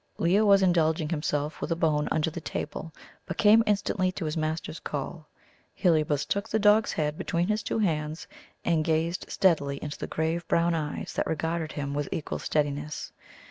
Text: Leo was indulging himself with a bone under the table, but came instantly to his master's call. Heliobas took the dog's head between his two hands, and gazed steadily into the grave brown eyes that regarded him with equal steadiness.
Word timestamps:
Leo 0.17 0.45
was 0.45 0.63
indulging 0.63 1.09
himself 1.09 1.61
with 1.61 1.71
a 1.71 1.75
bone 1.75 2.07
under 2.11 2.31
the 2.31 2.41
table, 2.41 2.91
but 3.27 3.37
came 3.37 3.61
instantly 3.67 4.11
to 4.11 4.25
his 4.25 4.35
master's 4.35 4.79
call. 4.79 5.27
Heliobas 5.75 6.25
took 6.25 6.49
the 6.49 6.57
dog's 6.57 6.93
head 6.93 7.19
between 7.19 7.47
his 7.49 7.61
two 7.61 7.77
hands, 7.77 8.25
and 8.65 8.83
gazed 8.83 9.27
steadily 9.29 9.77
into 9.79 9.99
the 9.99 10.07
grave 10.07 10.47
brown 10.47 10.73
eyes 10.73 11.13
that 11.13 11.27
regarded 11.27 11.73
him 11.73 11.93
with 11.93 12.09
equal 12.11 12.39
steadiness. 12.39 13.11